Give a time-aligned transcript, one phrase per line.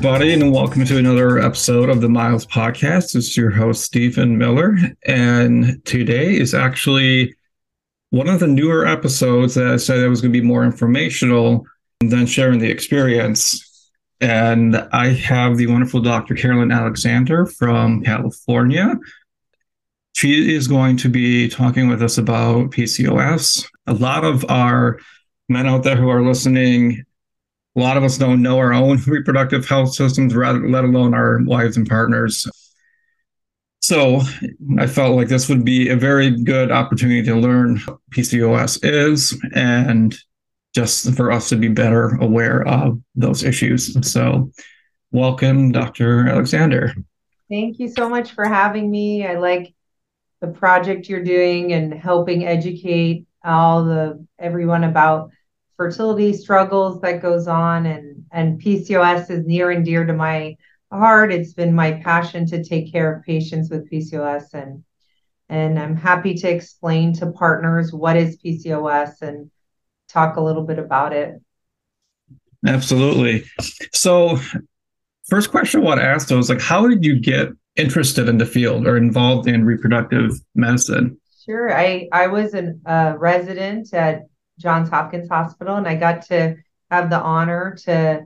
[0.00, 3.14] Everybody, and welcome to another episode of the Miles Podcast.
[3.14, 4.78] Is your host, Steven Miller.
[5.04, 7.34] And today is actually
[8.08, 11.66] one of the newer episodes that I said it was going to be more informational
[12.00, 13.90] than sharing the experience.
[14.22, 16.34] And I have the wonderful Dr.
[16.34, 18.94] Carolyn Alexander from California.
[20.16, 23.66] She is going to be talking with us about PCOS.
[23.86, 24.98] A lot of our
[25.50, 27.04] men out there who are listening,
[27.76, 31.40] a lot of us don't know our own reproductive health systems, rather, let alone our
[31.44, 32.46] wives and partners.
[33.82, 34.20] So
[34.78, 39.36] I felt like this would be a very good opportunity to learn what PCOS is
[39.54, 40.16] and
[40.74, 43.96] just for us to be better aware of those issues.
[44.08, 44.52] So,
[45.10, 46.28] welcome, Dr.
[46.28, 46.94] Alexander.
[47.50, 49.26] Thank you so much for having me.
[49.26, 49.74] I like
[50.40, 55.30] the project you're doing and helping educate all the everyone about
[55.80, 60.54] fertility struggles that goes on and and PCOS is near and dear to my
[60.92, 61.32] heart.
[61.32, 64.84] It's been my passion to take care of patients with PCOS and
[65.48, 69.50] and I'm happy to explain to partners what is PCOS and
[70.06, 71.40] talk a little bit about it.
[72.66, 73.44] Absolutely.
[73.94, 74.38] So,
[75.30, 78.36] first question I want to ask though is like, how did you get interested in
[78.36, 81.18] the field or involved in reproductive medicine?
[81.46, 81.74] Sure.
[81.74, 84.24] I I was a uh, resident at
[84.60, 86.56] Johns Hopkins Hospital, and I got to
[86.90, 88.24] have the honor to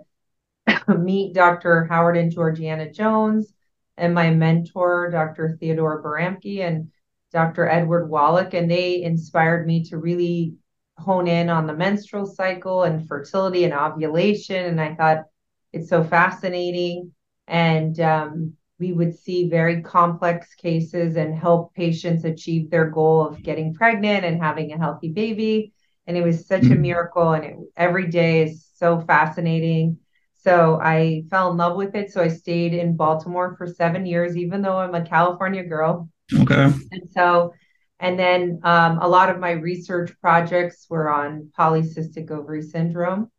[0.99, 1.85] meet Dr.
[1.85, 3.53] Howard and Georgeanna Jones
[3.97, 5.57] and my mentor, Dr.
[5.61, 6.91] Theodore Baramki and
[7.33, 7.69] Dr.
[7.69, 10.55] Edward Wallach, and they inspired me to really
[10.99, 14.65] hone in on the menstrual cycle and fertility and ovulation.
[14.67, 15.25] And I thought
[15.73, 17.13] it's so fascinating.
[17.47, 23.43] And um, we would see very complex cases and help patients achieve their goal of
[23.43, 25.74] getting pregnant and having a healthy baby.
[26.07, 26.73] And it was such mm-hmm.
[26.73, 27.33] a miracle.
[27.33, 29.99] And it, every day is so fascinating.
[30.37, 32.13] So I fell in love with it.
[32.13, 36.11] So I stayed in Baltimore for seven years, even though I'm a California girl.
[36.33, 36.65] Okay.
[36.93, 37.53] And so
[38.01, 43.31] and then um, a lot of my research projects were on polycystic ovary syndrome,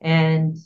[0.00, 0.56] and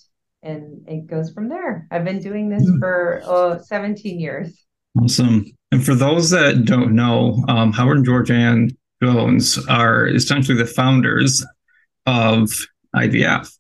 [0.42, 1.86] and it goes from there.
[1.91, 2.78] I've been doing this hmm.
[2.78, 4.65] for oh, 17 years.
[5.00, 5.47] Awesome.
[5.72, 8.71] And for those that don't know, um, Howard and Georgeanna
[9.04, 11.44] Jones are essentially the founders
[12.06, 12.50] of
[12.94, 13.50] IVF.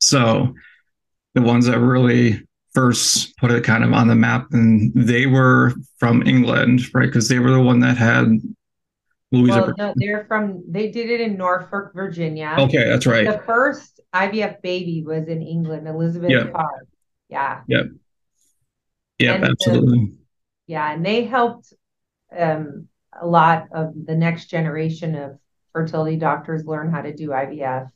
[0.00, 0.54] So
[1.34, 5.74] the ones that really first put it kind of on the map, and they were
[5.98, 7.06] from England, right?
[7.06, 8.38] Because they were the one that had
[9.32, 9.60] Louisa.
[9.60, 10.64] Well, no, they're from.
[10.68, 12.56] They did it in Norfolk, Virginia.
[12.58, 13.26] Okay, that's right.
[13.26, 16.52] The first IVF baby was in England, Elizabeth yep.
[16.52, 16.86] Carr.
[17.28, 17.60] Yeah.
[17.68, 17.86] Yep.
[19.18, 19.98] Yep, absolutely.
[19.98, 20.16] The,
[20.66, 21.74] yeah, and they helped
[22.36, 25.38] um, a lot of the next generation of
[25.72, 27.88] fertility doctors learn how to do IVF,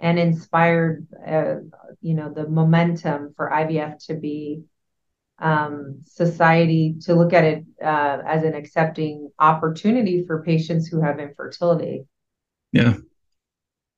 [0.00, 1.56] and inspired, uh,
[2.00, 4.62] you know, the momentum for IVF to be
[5.38, 11.18] um, society to look at it uh, as an accepting opportunity for patients who have
[11.18, 12.06] infertility.
[12.72, 12.96] Yeah.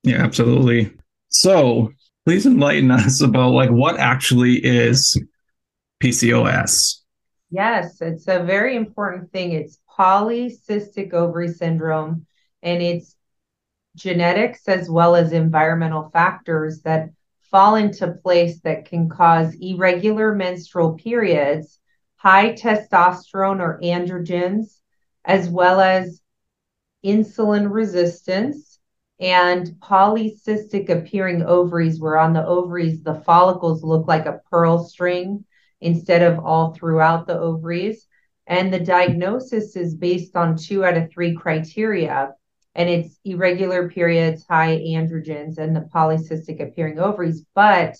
[0.03, 0.91] Yeah, absolutely.
[1.29, 1.91] So
[2.25, 5.21] please enlighten us about like what actually is
[6.01, 7.01] PCOS.
[7.51, 9.53] Yes, it's a very important thing.
[9.53, 12.25] It's polycystic ovary syndrome,
[12.63, 13.15] and it's
[13.95, 17.09] genetics as well as environmental factors that
[17.51, 21.79] fall into place that can cause irregular menstrual periods,
[22.15, 24.79] high testosterone or androgens,
[25.25, 26.21] as well as
[27.03, 28.79] insulin resistance
[29.19, 35.43] and polycystic appearing ovaries, where on the ovaries, the follicles look like a pearl string
[35.81, 38.07] instead of all throughout the ovaries.
[38.49, 42.33] And the diagnosis is based on two out of three criteria
[42.75, 47.45] and it's irregular periods, high androgens, and the polycystic appearing ovaries.
[47.53, 47.95] But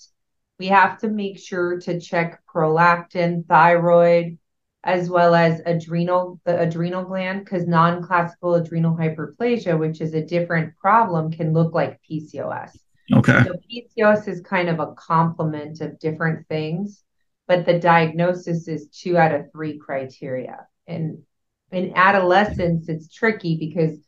[0.58, 4.38] we have to make sure to check prolactin, thyroid,
[4.82, 10.76] as well as adrenal the adrenal gland because non-classical adrenal hyperplasia, which is a different
[10.76, 12.76] problem, can look like PCOS.
[13.12, 13.44] Okay.
[13.44, 17.02] So PCOS is kind of a complement of different things,
[17.50, 20.68] but the diagnosis is two out of three criteria.
[20.86, 21.24] And
[21.72, 23.98] in adolescence, it's tricky because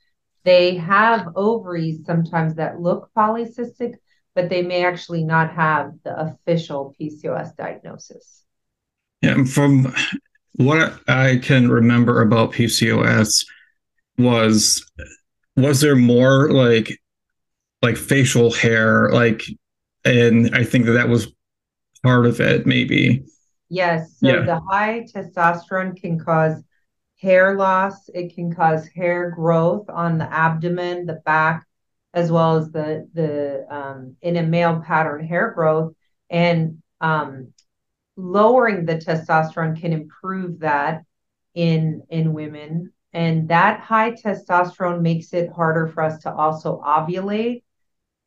[0.44, 3.94] they have ovaries sometimes that look polycystic,
[4.36, 8.44] but they may actually not have the official PCOS diagnosis.
[9.22, 9.92] Yeah, from
[10.54, 13.44] what I can remember about PCOS
[14.18, 14.88] was
[15.56, 16.96] was there more like
[17.82, 19.42] like facial hair like
[20.04, 21.26] and I think that that was
[22.02, 23.24] part of it maybe.
[23.68, 24.42] Yes, so yeah.
[24.42, 26.62] the high testosterone can cause
[27.20, 28.08] hair loss.
[28.14, 31.64] It can cause hair growth on the abdomen, the back,
[32.12, 35.94] as well as the the um, in a male pattern hair growth.
[36.28, 37.52] And um,
[38.16, 41.04] lowering the testosterone can improve that
[41.54, 47.62] in in women and that high testosterone makes it harder for us to also ovulate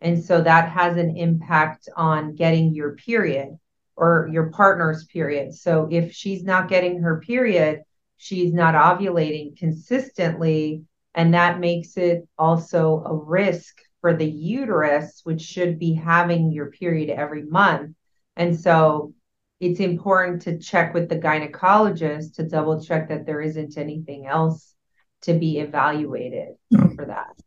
[0.02, 3.58] and so that has an impact on getting your period
[3.96, 5.54] or your partner's period.
[5.54, 7.82] So if she's not getting her period
[8.18, 10.84] she's not ovulating consistently
[11.14, 16.72] and that makes it also a risk for the uterus which should be having your
[16.72, 17.96] period every month.
[18.36, 19.14] And so
[19.60, 24.76] it's important to check with the gynecologist to double check that there isn't anything else
[25.22, 26.56] to be evaluated
[26.96, 27.40] for that.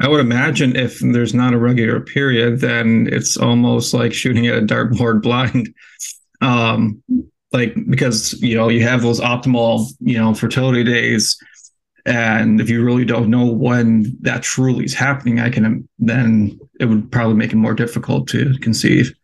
[0.00, 4.58] I would imagine if there's not a regular period, then it's almost like shooting at
[4.58, 5.74] a dartboard blind.
[6.40, 7.02] Um,
[7.52, 11.38] like because you know you have those optimal you know fertility days,
[12.04, 16.86] and if you really don't know when that truly is happening, I can then it
[16.86, 19.14] would probably make it more difficult to conceive.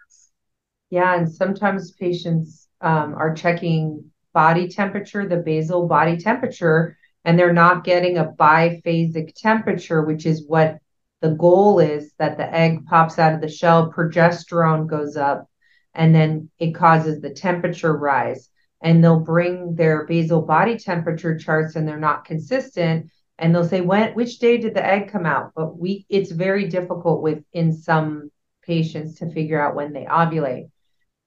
[0.88, 7.52] Yeah, and sometimes patients um, are checking body temperature, the basal body temperature, and they're
[7.52, 10.78] not getting a biphasic temperature, which is what
[11.20, 15.49] the goal is that the egg pops out of the shell, progesterone goes up,
[15.94, 18.49] and then it causes the temperature rise.
[18.82, 23.11] And they'll bring their basal body temperature charts and they're not consistent.
[23.38, 25.52] And they'll say, when which day did the egg come out?
[25.55, 28.31] But we it's very difficult with in some
[28.62, 30.70] patients to figure out when they ovulate.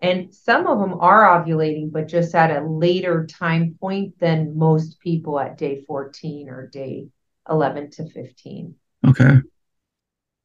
[0.03, 4.99] And some of them are ovulating, but just at a later time point than most
[4.99, 7.07] people at day 14 or day
[7.49, 8.75] 11 to 15.
[9.07, 9.37] Okay.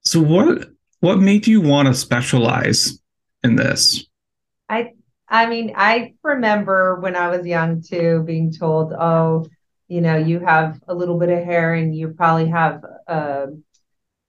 [0.05, 0.69] So what
[1.01, 3.01] what made you want to specialize
[3.43, 4.07] in this?
[4.69, 4.93] I
[5.29, 9.47] I mean, I remember when I was young too being told, "Oh,
[9.89, 13.47] you know, you have a little bit of hair and you probably have uh,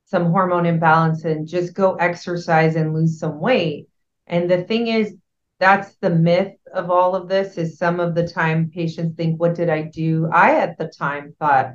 [0.05, 3.87] some hormone imbalance and just go exercise and lose some weight."
[4.25, 5.15] And the thing is,
[5.59, 9.55] that's the myth of all of this is some of the time patients think, what
[9.55, 10.29] did I do?
[10.31, 11.73] I at the time thought,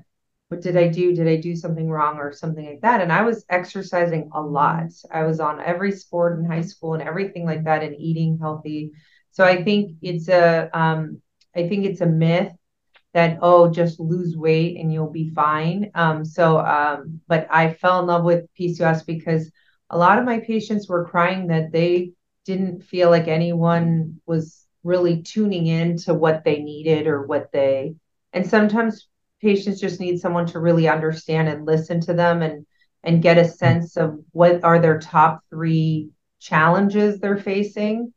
[0.48, 1.14] what did I do?
[1.14, 3.00] Did I do something wrong or something like that?
[3.00, 4.90] And I was exercising a lot.
[5.10, 8.92] I was on every sport in high school and everything like that and eating healthy.
[9.32, 11.20] So I think it's a um,
[11.56, 12.52] I think it's a myth
[13.12, 15.90] that oh just lose weight and you'll be fine.
[15.94, 19.50] Um, so um, but I fell in love with PCOS because
[19.90, 22.12] a lot of my patients were crying that they
[22.44, 27.94] didn't feel like anyone was really tuning in to what they needed or what they
[28.32, 29.08] and sometimes
[29.40, 32.66] patients just need someone to really understand and listen to them and
[33.02, 36.08] and get a sense of what are their top three
[36.40, 38.12] challenges they're facing.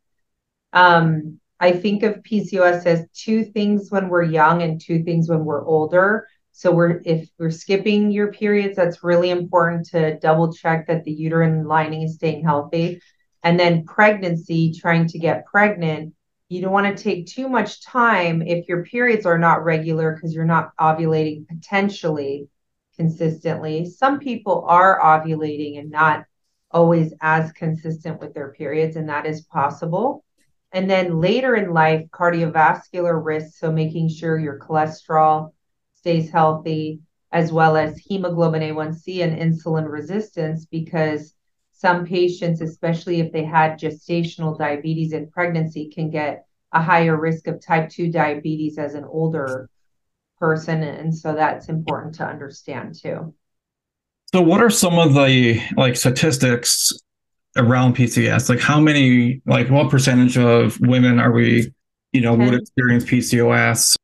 [0.73, 5.45] Um, i think of pcos as two things when we're young and two things when
[5.45, 6.27] we're older.
[6.51, 11.12] So we're if we're skipping your periods that's really important to double check that the
[11.12, 13.01] uterine lining is staying healthy
[13.47, 16.13] and then pregnancy, trying to get pregnant,
[16.49, 20.33] you don't want to take too much time if your periods are not regular because
[20.33, 22.49] you're not ovulating potentially
[22.97, 23.85] consistently.
[23.85, 26.25] Some people are ovulating and not
[26.71, 30.25] always as consistent with their periods, and that is possible.
[30.73, 33.61] And then later in life, cardiovascular risks.
[33.61, 35.54] So making sure your cholesterol
[35.94, 36.99] stays healthy,
[37.31, 41.33] as well as hemoglobin A1C and insulin resistance, because
[41.77, 47.45] some patients, especially if they had gestational diabetes in pregnancy, can get a higher risk
[47.47, 49.69] of type 2 diabetes as an older
[50.39, 50.81] person.
[50.81, 53.33] And so that's important to understand too.
[54.33, 56.91] So, what are some of the like statistics
[57.55, 58.49] around PCOS?
[58.49, 61.71] Like, how many, like, what percentage of women are we,
[62.11, 63.95] you know, would experience PCOS?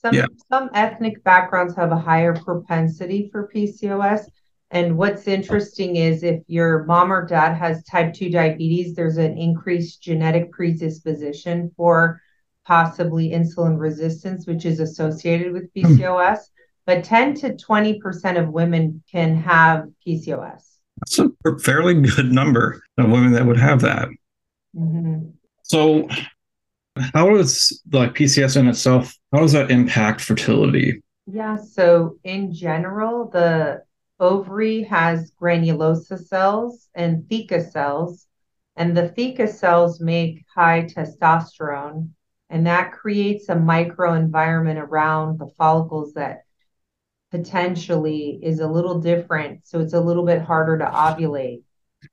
[0.00, 0.26] Some, yeah.
[0.50, 4.28] some ethnic backgrounds have a higher propensity for PCOS.
[4.70, 9.38] And what's interesting is if your mom or dad has type 2 diabetes, there's an
[9.38, 12.20] increased genetic predisposition for
[12.66, 16.36] possibly insulin resistance, which is associated with PCOS.
[16.36, 16.42] Hmm.
[16.84, 20.62] But 10 to 20% of women can have PCOS.
[21.00, 24.08] That's a fairly good number of women that would have that.
[24.76, 25.30] Mm-hmm.
[25.62, 26.08] So,
[27.14, 31.02] how does like PCOS in itself, how does that impact fertility?
[31.26, 33.82] Yeah, so in general, the
[34.20, 38.26] ovary has granulosa cells and theca cells,
[38.76, 42.10] and the theca cells make high testosterone,
[42.50, 46.44] and that creates a microenvironment around the follicles that
[47.30, 49.66] potentially is a little different.
[49.66, 51.62] So it's a little bit harder to ovulate.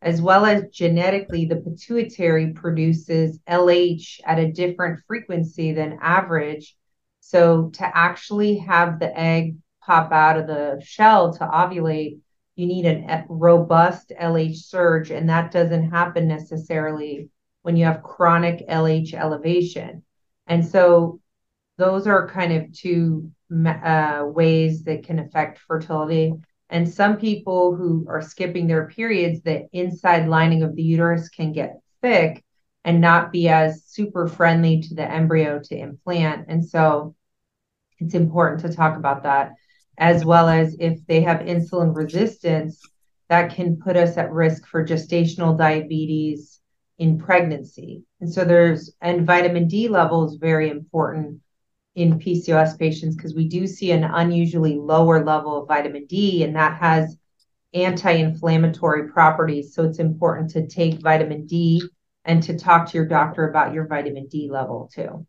[0.01, 6.75] As well as genetically, the pituitary produces LH at a different frequency than average.
[7.19, 12.19] So to actually have the egg pop out of the shell to ovulate,
[12.55, 17.29] you need a robust LH surge, and that doesn't happen necessarily
[17.63, 20.03] when you have chronic LH elevation.
[20.47, 21.19] And so
[21.77, 23.31] those are kind of two
[23.67, 26.33] uh, ways that can affect fertility.
[26.69, 31.51] And some people who are skipping their periods, the inside lining of the uterus can
[31.51, 32.43] get thick
[32.83, 36.45] and not be as super friendly to the embryo to implant.
[36.47, 37.15] And so
[37.99, 39.53] it's important to talk about that,
[39.97, 42.81] as well as if they have insulin resistance,
[43.29, 46.59] that can put us at risk for gestational diabetes
[46.97, 48.03] in pregnancy.
[48.21, 51.41] And so there's, and vitamin D level is very important
[51.95, 56.55] in PCOS patients because we do see an unusually lower level of vitamin D, and
[56.55, 57.17] that has
[57.73, 59.73] anti inflammatory properties.
[59.73, 61.81] So it's important to take vitamin D
[62.25, 65.25] and to talk to your doctor about your vitamin D level too.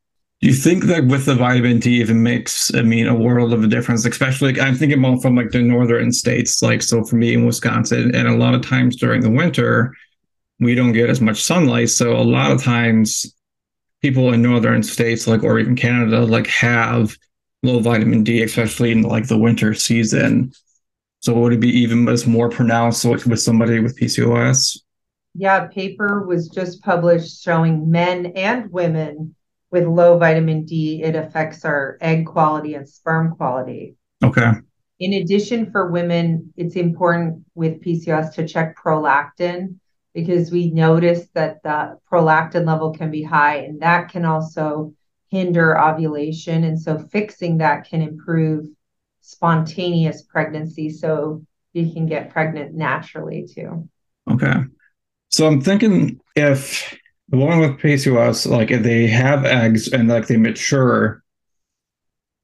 [0.47, 3.53] Do you think that with the vitamin D, if it makes, I mean, a world
[3.53, 7.03] of a difference, especially like, I'm thinking more from like the northern states, like so
[7.03, 9.93] for me in Wisconsin, and a lot of times during the winter,
[10.61, 11.91] we don't get as much sunlight.
[11.91, 13.35] So a lot of times
[14.03, 17.17] people in northern states, like or even Canada, like have
[17.65, 20.53] low vitamin D, especially in like the winter season.
[21.23, 24.79] So would it be even as more pronounced with somebody with PCOS?
[25.35, 29.35] Yeah, paper was just published showing men and women
[29.71, 33.97] with low vitamin D, it affects our egg quality and sperm quality.
[34.23, 34.53] Okay.
[34.99, 39.77] In addition, for women, it's important with PCOS to check prolactin
[40.15, 44.95] because we notice that the prolactin level can be high and that can also
[45.29, 46.65] hinder ovulation.
[46.65, 48.67] And so fixing that can improve
[49.21, 53.89] spontaneous pregnancy so you can get pregnant naturally too.
[54.31, 54.55] Okay.
[55.29, 56.97] So I'm thinking if
[57.29, 61.23] the one with PCOS, like if they have eggs and like they mature,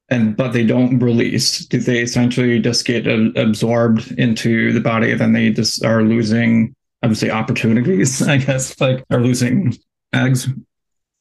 [0.08, 5.20] and but they don't release, do they essentially just get absorbed into the body, and
[5.20, 8.20] then they just are losing, I would say, opportunities?
[8.28, 9.76] I guess like are losing
[10.12, 10.48] eggs.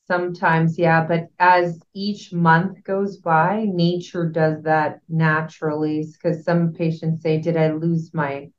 [0.07, 6.05] Sometimes, yeah, but as each month goes by, nature does that naturally.
[6.11, 8.49] Because some patients say, "Did I lose my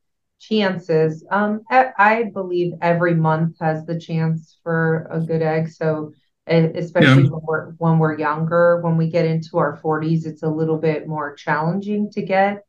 [0.47, 1.25] chances.
[1.31, 5.69] Um, I believe every month has the chance for a good egg.
[5.69, 6.13] So
[6.47, 7.29] especially yeah.
[7.29, 11.07] when we're when we're younger, when we get into our 40s, it's a little bit
[11.07, 12.65] more challenging to get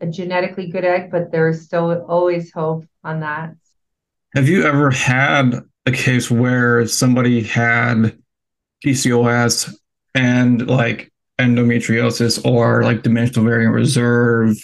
[0.00, 3.54] a genetically good egg, but there's still always hope on that.
[4.34, 8.18] Have you ever had a case where somebody had
[8.84, 9.74] PCOS
[10.14, 14.56] and like endometriosis or like diminished ovarian reserve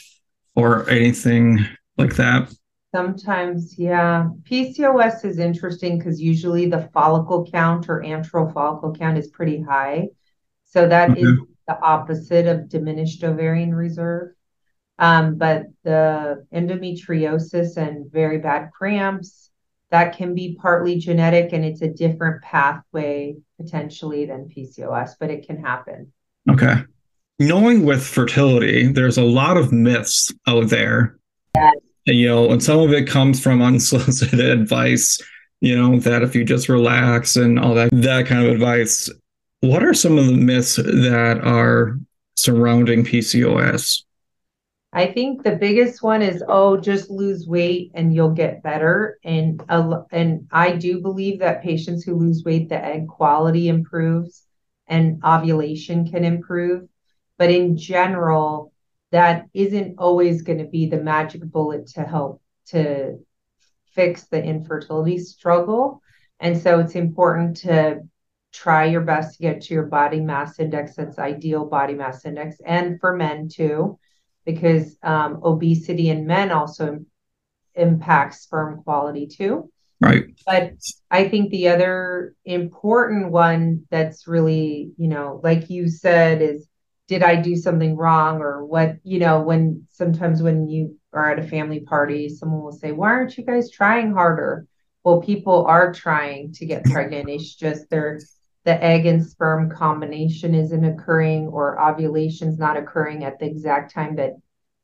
[0.55, 2.53] or anything like that?
[2.95, 4.29] Sometimes, yeah.
[4.45, 10.09] PCOS is interesting because usually the follicle count or antral follicle count is pretty high.
[10.65, 11.23] So that okay.
[11.23, 14.31] is the opposite of diminished ovarian reserve.
[14.99, 19.51] Um, but the endometriosis and very bad cramps,
[19.91, 25.47] that can be partly genetic and it's a different pathway potentially than PCOS, but it
[25.47, 26.13] can happen.
[26.51, 26.75] Okay.
[27.39, 31.19] Knowing with fertility, there's a lot of myths out there.
[32.07, 35.19] You know, and some of it comes from unsolicited advice,
[35.61, 39.11] you know, that if you just relax and all that, that kind of advice.
[39.61, 41.99] What are some of the myths that are
[42.37, 44.03] surrounding PCOS?
[44.95, 49.61] I think the biggest one is oh just lose weight and you'll get better and
[50.13, 54.45] and I do believe that patients who lose weight the egg quality improves
[54.87, 56.89] and ovulation can improve
[57.39, 58.73] but in general
[59.15, 63.17] that isn't always going to be the magic bullet to help to
[63.93, 66.03] fix the infertility struggle.
[66.41, 68.01] And so it's important to
[68.53, 70.97] try your best to get to your body mass index.
[70.97, 74.01] That's ideal body mass index and for men too
[74.45, 76.99] because um, obesity in men also
[77.77, 79.71] impacts sperm quality too.
[80.01, 80.25] Right.
[80.45, 80.73] But
[81.09, 86.69] i think the other important one that's really you know like you said is
[87.07, 91.39] did I do something wrong or what, you know, when sometimes when you are at
[91.39, 94.67] a family party, someone will say, why aren't you guys trying harder?
[95.03, 97.29] Well, people are trying to get pregnant.
[97.29, 98.19] It's just their
[98.65, 104.17] the egg and sperm combination isn't occurring or ovulation's not occurring at the exact time
[104.17, 104.33] that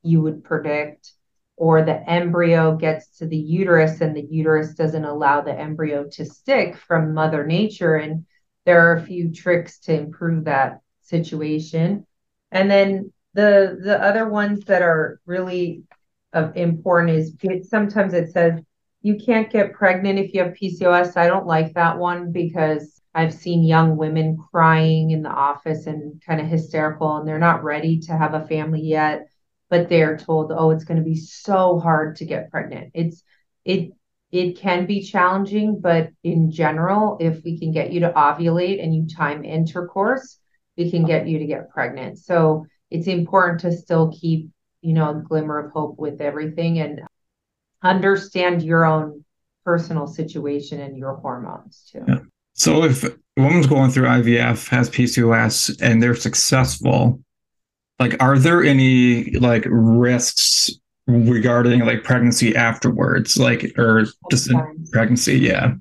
[0.02, 1.12] you would predict
[1.56, 6.24] or the embryo gets to the uterus and the uterus doesn't allow the embryo to
[6.26, 8.26] stick from mother nature and
[8.66, 12.06] there are a few tricks to improve that situation
[12.50, 15.84] and then the the other ones that are really
[16.32, 17.34] of important is
[17.68, 18.60] sometimes it says
[19.02, 21.16] you can't get pregnant if you have PCOS.
[21.16, 26.22] I don't like that one because I've seen young women crying in the office and
[26.24, 29.26] kind of hysterical and they're not ready to have a family yet,
[29.68, 33.22] but they're told, "Oh, it's going to be so hard to get pregnant." It's
[33.64, 33.92] it
[34.32, 38.94] it can be challenging, but in general, if we can get you to ovulate and
[38.94, 40.38] you time intercourse,
[40.80, 41.30] we can get uh-huh.
[41.30, 42.18] you to get pregnant.
[42.18, 44.48] So it's important to still keep,
[44.80, 47.02] you know, a glimmer of hope with everything and
[47.82, 49.24] understand your own
[49.64, 52.04] personal situation and your hormones too.
[52.08, 52.18] Yeah.
[52.54, 57.20] So if a woman's going through IVF, has PCOS, and they're successful,
[57.98, 60.70] like are there any like risks
[61.06, 64.50] regarding like pregnancy afterwards, like or just
[64.90, 65.38] pregnancy?
[65.38, 65.74] Yeah.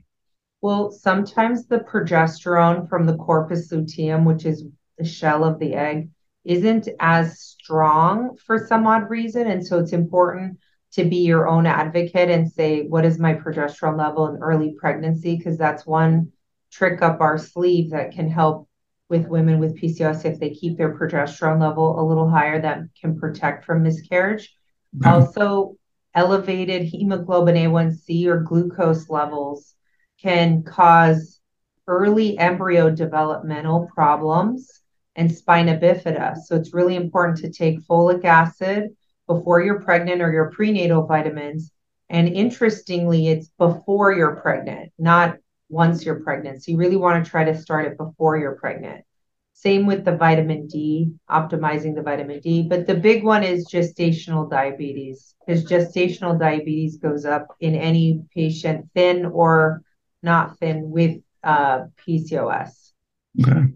[0.61, 4.65] Well, sometimes the progesterone from the corpus luteum, which is
[4.99, 6.09] the shell of the egg,
[6.45, 9.47] isn't as strong for some odd reason.
[9.47, 10.59] And so it's important
[10.91, 15.37] to be your own advocate and say, what is my progesterone level in early pregnancy?
[15.37, 16.31] Because that's one
[16.71, 18.67] trick up our sleeve that can help
[19.09, 23.19] with women with PCOS if they keep their progesterone level a little higher that can
[23.19, 24.53] protect from miscarriage.
[24.95, 25.07] Mm-hmm.
[25.07, 25.75] Also,
[26.15, 29.75] elevated hemoglobin A1C or glucose levels
[30.21, 31.39] can cause
[31.87, 34.81] early embryo developmental problems
[35.15, 36.37] and spina bifida.
[36.37, 38.89] So it's really important to take folic acid
[39.27, 41.71] before you're pregnant or your prenatal vitamins.
[42.09, 45.37] And interestingly, it's before you're pregnant, not
[45.69, 46.63] once you're pregnant.
[46.63, 49.05] So you really want to try to start it before you're pregnant.
[49.53, 52.63] Same with the vitamin D, optimizing the vitamin D.
[52.63, 58.89] But the big one is gestational diabetes, because gestational diabetes goes up in any patient,
[58.95, 59.83] thin or
[60.23, 62.93] not thin, with uh, PCOS.
[63.41, 63.73] Okay.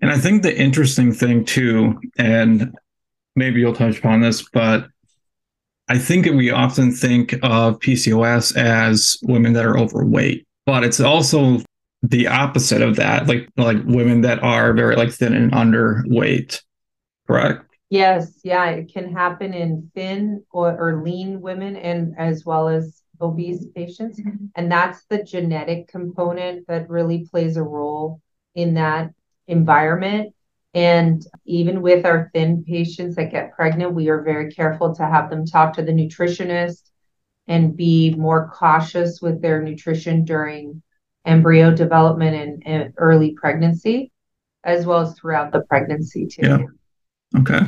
[0.00, 2.74] And I think the interesting thing too, and
[3.34, 4.88] maybe you'll touch upon this, but
[5.88, 11.62] I think we often think of PCOS as women that are overweight, but it's also
[12.02, 16.62] the opposite of that, like like women that are very like thin and underweight.
[17.26, 17.64] Correct?
[17.90, 23.02] Yes, yeah, it can happen in thin or, or lean women and as well as
[23.20, 24.20] obese patients.
[24.20, 24.46] Mm-hmm.
[24.54, 28.20] And that's the genetic component that really plays a role
[28.54, 29.12] in that
[29.48, 30.34] environment.
[30.74, 35.30] And even with our thin patients that get pregnant, we are very careful to have
[35.30, 36.82] them talk to the nutritionist
[37.48, 40.82] and be more cautious with their nutrition during
[41.24, 44.12] embryo development and, and early pregnancy,
[44.62, 46.42] as well as throughout the pregnancy too.
[46.42, 47.40] Yeah.
[47.40, 47.60] Okay.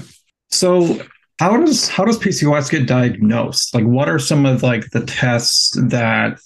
[0.50, 1.00] So
[1.38, 3.74] how does how does PCOS get diagnosed?
[3.74, 6.38] Like what are some of like the tests that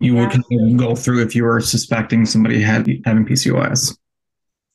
[0.00, 0.22] you yeah.
[0.22, 3.96] would kind of go through if you were suspecting somebody had having PCOS?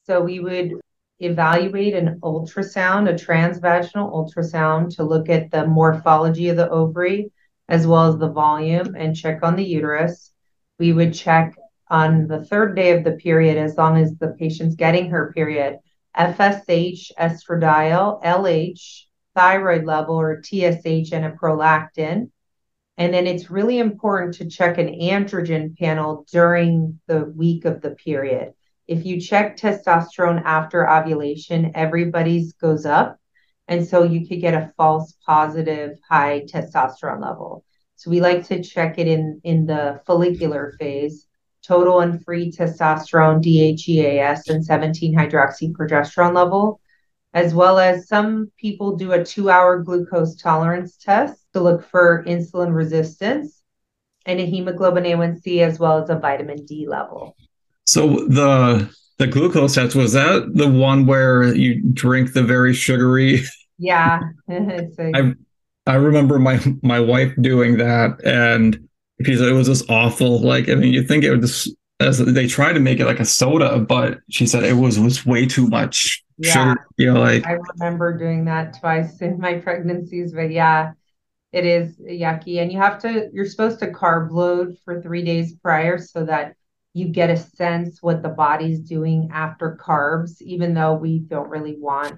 [0.06, 0.74] So we would
[1.20, 7.32] evaluate an ultrasound, a transvaginal ultrasound to look at the morphology of the ovary
[7.68, 10.32] as well as the volume and check on the uterus.
[10.78, 11.56] We would check
[11.90, 15.80] on the third day of the period as long as the patient's getting her period.
[16.16, 22.30] FSH, estradiol, LH, thyroid level or TSH and a prolactin.
[22.98, 27.92] And then it's really important to check an androgen panel during the week of the
[27.92, 28.54] period.
[28.88, 33.18] If you check testosterone after ovulation, everybody's goes up.
[33.68, 37.66] And so you could get a false positive high testosterone level.
[37.96, 41.26] So we like to check it in, in the follicular phase,
[41.64, 46.80] total and free testosterone, DHEAS, and 17 hydroxyprogesterone level,
[47.34, 52.24] as well as some people do a two hour glucose tolerance test to look for
[52.28, 53.64] insulin resistance
[54.28, 57.36] and a hemoglobin A1C, as well as a vitamin D level.
[57.88, 63.44] So the the glucose test was that the one where you drink the very sugary?
[63.78, 65.34] Yeah, I
[65.88, 70.40] I remember my my wife doing that, and because it was just awful.
[70.42, 71.70] Like I mean, you think it would just
[72.00, 75.26] as they tried to make it like a soda, but she said it was was
[75.26, 76.52] way too much yeah.
[76.52, 76.88] sugar.
[76.98, 80.94] You know, like I remember doing that twice in my pregnancies, but yeah,
[81.52, 82.62] it is yucky.
[82.62, 86.56] And you have to you're supposed to carb load for three days prior so that
[86.96, 91.76] you get a sense what the body's doing after carbs, even though we don't really
[91.78, 92.18] want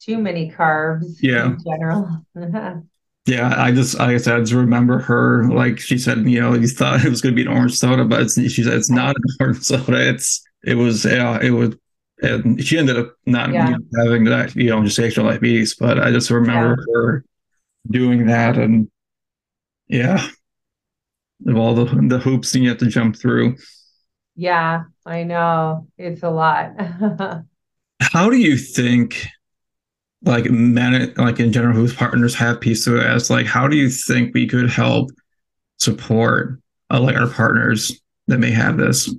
[0.00, 1.44] too many carbs yeah.
[1.44, 2.24] in general.
[3.26, 6.54] yeah, I just like I said, I just remember her like she said, you know,
[6.54, 9.14] you thought it was going to be an orange soda, but she said it's not
[9.14, 10.08] an orange soda.
[10.08, 11.76] It's it was yeah, it was.
[12.22, 13.76] And she ended up not yeah.
[13.98, 15.74] having that, you know, gestational diabetes.
[15.74, 16.94] But I just remember yeah.
[16.94, 17.24] her
[17.90, 18.90] doing that, and
[19.88, 20.26] yeah,
[21.46, 23.56] of all the the hoops you have to jump through.
[24.36, 25.88] Yeah, I know.
[25.96, 26.72] It's a lot.
[28.00, 29.28] How do you think
[30.24, 34.46] like men like in general whose partners have PCOS, like how do you think we
[34.46, 35.10] could help
[35.78, 39.14] support uh, like our partners that may have this?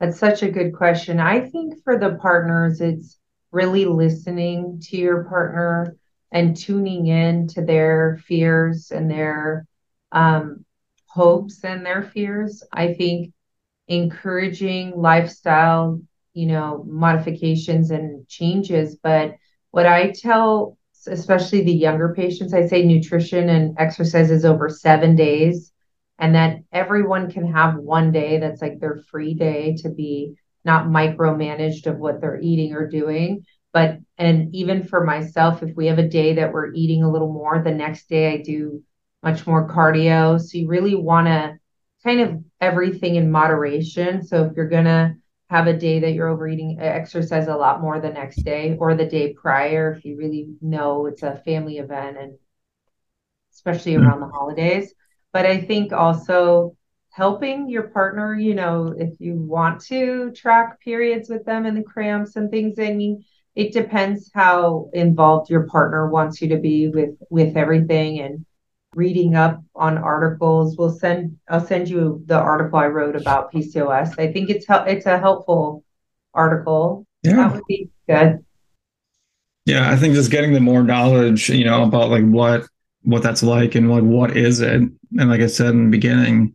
[0.00, 1.20] That's such a good question.
[1.20, 3.18] I think for the partners, it's
[3.52, 5.96] really listening to your partner
[6.32, 9.66] and tuning in to their fears and their
[10.12, 10.64] um,
[11.06, 12.62] hopes and their fears.
[12.72, 13.34] I think
[13.90, 16.00] encouraging lifestyle,
[16.32, 18.96] you know, modifications and changes.
[19.02, 19.34] But
[19.72, 25.16] what I tell, especially the younger patients, I say nutrition and exercise is over seven
[25.16, 25.72] days,
[26.20, 30.86] and that everyone can have one day that's like their free day to be not
[30.86, 33.44] micromanaged of what they're eating or doing.
[33.72, 37.32] But, and even for myself, if we have a day that we're eating a little
[37.32, 38.82] more, the next day I do
[39.22, 40.40] much more cardio.
[40.40, 41.58] So you really want to
[42.04, 44.24] kind of everything in moderation.
[44.24, 45.14] So if you're going to
[45.50, 49.06] have a day that you're overeating, exercise a lot more the next day or the
[49.06, 52.38] day prior if you really know it's a family event and
[53.52, 54.06] especially mm-hmm.
[54.06, 54.94] around the holidays.
[55.32, 56.76] But I think also
[57.10, 61.82] helping your partner, you know, if you want to track periods with them and the
[61.82, 63.24] cramps and things, I mean,
[63.56, 68.46] it depends how involved your partner wants you to be with with everything and
[68.94, 70.76] reading up on articles.
[70.76, 74.18] We'll send I'll send you the article I wrote about PCOS.
[74.18, 75.84] I think it's it's a helpful
[76.34, 77.06] article.
[77.22, 77.36] Yeah.
[77.36, 78.44] That would be good.
[79.66, 82.64] Yeah, I think just getting the more knowledge, you know, about like what
[83.02, 84.74] what that's like and like what is it.
[84.74, 86.54] And like I said in the beginning,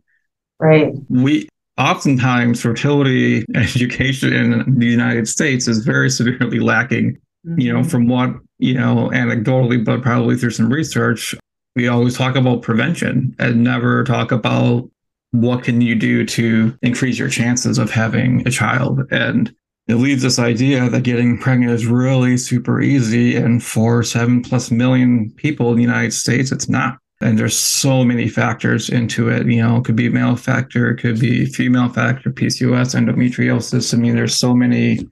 [0.58, 0.92] right.
[1.08, 7.18] We oftentimes fertility education in the United States is very severely lacking.
[7.46, 7.60] Mm-hmm.
[7.60, 7.88] You know, mm-hmm.
[7.88, 11.34] from what, you know, anecdotally, but probably through some research,
[11.76, 14.90] we always talk about prevention and never talk about
[15.30, 19.02] what can you do to increase your chances of having a child.
[19.10, 19.54] And
[19.86, 23.36] it leaves this idea that getting pregnant is really super easy.
[23.36, 26.98] And for 7 plus million people in the united states it's not.
[27.20, 29.46] And there's so many factors into it.
[29.46, 33.92] You know it could be male factor it could be female factor pcos endometriosis.
[33.92, 35.06] I mean there's so many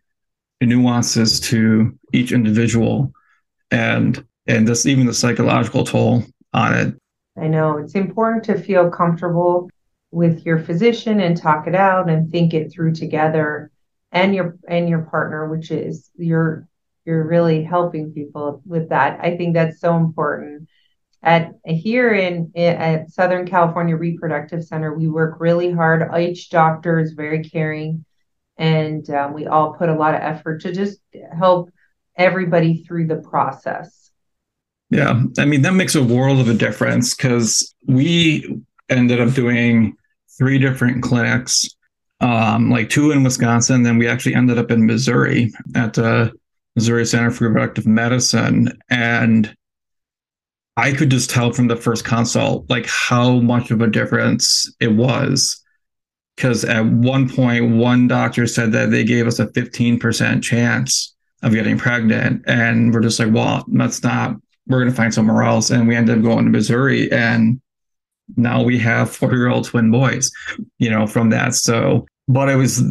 [0.62, 3.12] nuances to each individual.
[3.70, 6.24] And and this even the psychological toll
[6.54, 6.94] on it.
[7.36, 7.78] I know.
[7.78, 9.68] It's important to feel comfortable
[10.10, 13.72] with your physician and talk it out and think it through together
[14.12, 16.68] and your and your partner which is you're
[17.04, 19.18] you're really helping people with that.
[19.20, 20.68] I think that's so important.
[21.22, 26.08] At here in at southern california reproductive center we work really hard.
[26.16, 28.04] Each doctor is very caring
[28.56, 31.00] and um, we all put a lot of effort to just
[31.36, 31.70] help
[32.16, 34.03] everybody through the process
[34.94, 39.96] yeah, I mean that makes a world of a difference because we ended up doing
[40.38, 41.68] three different clinics,
[42.20, 46.32] um, like two in Wisconsin, then we actually ended up in Missouri at the
[46.76, 49.52] Missouri Center for Reproductive Medicine, and
[50.76, 54.92] I could just tell from the first consult like how much of a difference it
[54.92, 55.60] was.
[56.36, 61.52] Because at one point, one doctor said that they gave us a 15% chance of
[61.52, 62.42] getting pregnant.
[62.48, 65.70] And we're just like, well, that's not we're going to find somewhere else.
[65.70, 67.10] And we ended up going to Missouri.
[67.12, 67.60] And
[68.36, 70.30] now we have four year old twin boys,
[70.78, 71.54] you know, from that.
[71.54, 72.82] So, but it was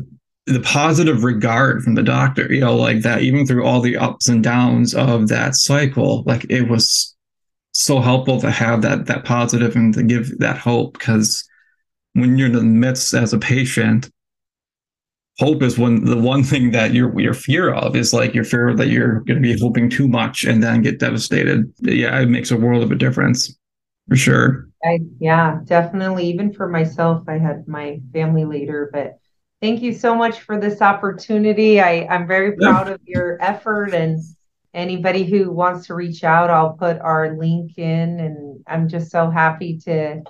[0.45, 4.27] the positive regard from the doctor, you know, like that, even through all the ups
[4.27, 7.15] and downs of that cycle, like it was
[7.71, 11.43] so helpful to have that that positive and to give that hope because
[12.13, 14.11] when you're in the midst as a patient
[15.39, 18.75] hope is one the one thing that you're your fear of is like your fear
[18.75, 21.71] that you're going to be hoping too much and then get devastated.
[21.79, 23.57] Yeah, it makes a world of a difference
[24.07, 24.69] for sure.
[24.83, 26.27] I, yeah, definitely.
[26.27, 29.17] Even for myself, I had my family later, but
[29.61, 31.79] thank you so much for this opportunity.
[31.79, 32.93] I, I'm very proud yeah.
[32.93, 34.21] of your effort and
[34.73, 39.29] anybody who wants to reach out, I'll put our link in and I'm just so
[39.29, 40.21] happy to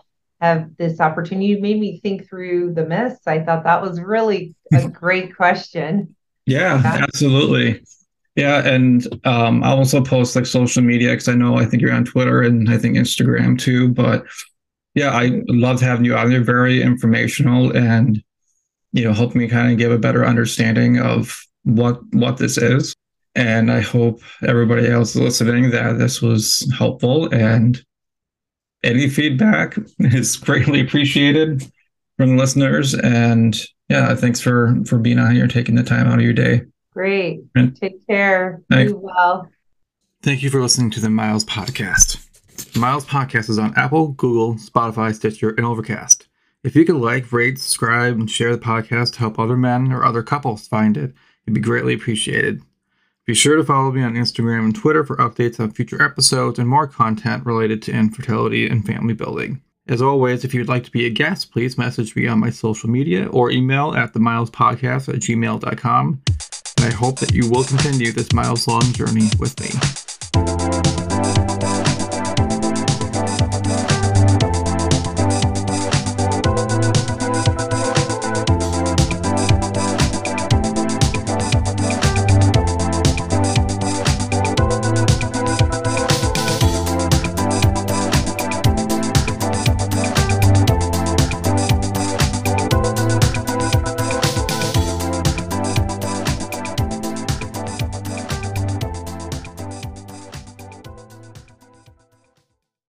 [0.43, 1.47] have this opportunity.
[1.47, 3.25] You made me think through the myths.
[3.25, 6.15] I thought that was really a great question.
[6.45, 7.03] Yeah, yeah.
[7.03, 7.83] absolutely.
[8.35, 11.93] Yeah, and um, I'll also post like social media because I know I think you're
[11.93, 13.89] on Twitter and I think Instagram too.
[13.89, 14.25] But
[14.95, 16.43] yeah, I love having you on there.
[16.43, 18.21] Very informational and
[18.91, 22.93] you know help me kind of give a better understanding of what what this is.
[23.35, 27.83] And I hope everybody else listening that this was helpful and
[28.83, 31.63] any feedback is greatly appreciated
[32.17, 32.93] from the listeners.
[32.93, 36.61] And yeah, thanks for for being on here, taking the time out of your day.
[36.91, 37.41] Great.
[37.55, 38.61] And Take care.
[38.69, 39.49] Do well.
[40.21, 42.29] Thank you for listening to the Miles Podcast.
[42.73, 46.27] The Miles Podcast is on Apple, Google, Spotify, Stitcher, and Overcast.
[46.63, 50.05] If you could like, rate, subscribe, and share the podcast to help other men or
[50.05, 51.13] other couples find it,
[51.45, 52.61] it'd be greatly appreciated.
[53.25, 56.67] Be sure to follow me on Instagram and Twitter for updates on future episodes and
[56.67, 59.61] more content related to infertility and family building.
[59.87, 62.89] As always, if you'd like to be a guest, please message me on my social
[62.89, 66.21] media or email at themilespodcast at gmail.com.
[66.77, 70.02] And I hope that you will continue this miles long journey with me.